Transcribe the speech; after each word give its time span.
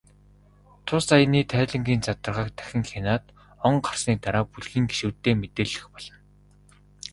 Тус 0.85 1.05
аяны 1.15 1.39
тайлангийн 1.51 2.01
задаргааг 2.07 2.49
дахин 2.57 2.83
хянаад, 2.91 3.23
он 3.67 3.75
гарсны 3.85 4.13
дараа 4.23 4.45
бүлгийн 4.51 4.85
гишүүддээ 4.89 5.35
мэдээлэх 5.41 5.83
болно. 5.93 6.17